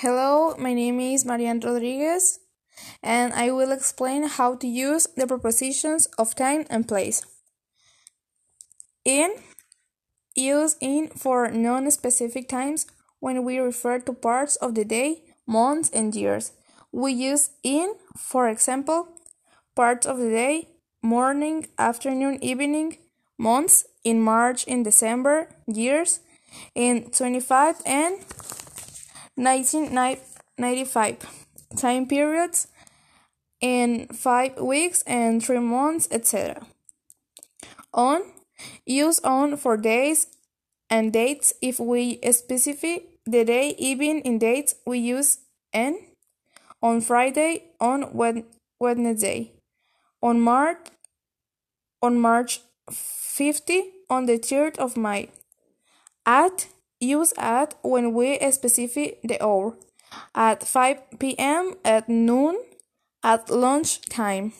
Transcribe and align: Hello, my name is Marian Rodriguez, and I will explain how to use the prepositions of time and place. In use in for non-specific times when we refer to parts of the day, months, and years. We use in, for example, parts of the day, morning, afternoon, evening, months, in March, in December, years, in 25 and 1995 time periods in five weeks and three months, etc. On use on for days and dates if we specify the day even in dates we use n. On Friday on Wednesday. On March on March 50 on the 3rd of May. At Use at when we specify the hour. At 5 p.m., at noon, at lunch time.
Hello, 0.00 0.54
my 0.56 0.72
name 0.72 0.98
is 0.98 1.26
Marian 1.26 1.60
Rodriguez, 1.60 2.38
and 3.02 3.34
I 3.34 3.50
will 3.50 3.70
explain 3.70 4.22
how 4.22 4.54
to 4.54 4.66
use 4.66 5.06
the 5.14 5.26
prepositions 5.26 6.06
of 6.16 6.34
time 6.34 6.64
and 6.70 6.88
place. 6.88 7.22
In 9.04 9.34
use 10.34 10.76
in 10.80 11.08
for 11.08 11.50
non-specific 11.50 12.48
times 12.48 12.86
when 13.18 13.44
we 13.44 13.58
refer 13.58 13.98
to 13.98 14.14
parts 14.14 14.56
of 14.56 14.74
the 14.74 14.86
day, 14.86 15.22
months, 15.46 15.90
and 15.90 16.14
years. 16.14 16.52
We 16.92 17.12
use 17.12 17.50
in, 17.62 17.92
for 18.16 18.48
example, 18.48 19.08
parts 19.76 20.06
of 20.06 20.16
the 20.16 20.30
day, 20.30 20.68
morning, 21.02 21.66
afternoon, 21.78 22.42
evening, 22.42 22.96
months, 23.36 23.84
in 24.02 24.22
March, 24.22 24.64
in 24.64 24.82
December, 24.82 25.50
years, 25.66 26.20
in 26.74 27.10
25 27.10 27.82
and 27.84 28.16
1995 29.40 31.16
time 31.76 32.06
periods 32.06 32.68
in 33.60 34.06
five 34.08 34.58
weeks 34.58 35.02
and 35.06 35.42
three 35.44 35.58
months, 35.58 36.08
etc. 36.10 36.66
On 37.94 38.22
use 38.84 39.18
on 39.20 39.56
for 39.56 39.76
days 39.76 40.26
and 40.90 41.12
dates 41.12 41.52
if 41.62 41.80
we 41.80 42.18
specify 42.30 42.98
the 43.24 43.44
day 43.44 43.74
even 43.78 44.20
in 44.20 44.38
dates 44.38 44.74
we 44.86 44.98
use 44.98 45.38
n. 45.72 45.98
On 46.82 47.00
Friday 47.00 47.64
on 47.80 48.14
Wednesday. 48.78 49.52
On 50.22 50.40
March 50.40 50.88
on 52.02 52.18
March 52.18 52.60
50 52.90 53.84
on 54.08 54.26
the 54.26 54.38
3rd 54.38 54.76
of 54.78 54.96
May. 54.96 55.28
At 56.26 56.68
Use 57.00 57.32
at 57.38 57.74
when 57.82 58.12
we 58.14 58.38
specify 58.50 59.12
the 59.24 59.42
hour. 59.42 59.76
At 60.34 60.66
5 60.66 61.18
p.m., 61.18 61.74
at 61.84 62.08
noon, 62.08 62.60
at 63.22 63.48
lunch 63.48 64.02
time. 64.02 64.52